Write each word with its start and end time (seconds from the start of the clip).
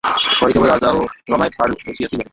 ঘরে 0.37 0.51
কেবল 0.53 0.67
রাজা 0.67 0.89
ও 0.91 0.99
রমাই 1.29 1.49
ভাঁড় 1.49 1.71
বসিয়াছিলেন। 1.79 2.27